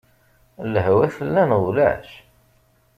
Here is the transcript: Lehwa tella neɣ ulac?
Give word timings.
Lehwa 0.73 1.05
tella 1.15 1.43
neɣ 1.49 1.61
ulac? 1.69 2.09